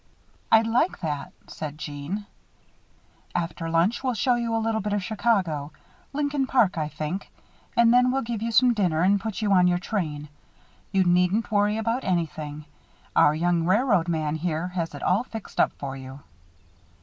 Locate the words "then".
7.93-8.09